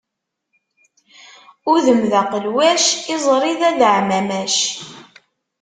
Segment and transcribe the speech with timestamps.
[1.73, 4.55] Udem d aqelwac, iẓṛi d adaɛmamac.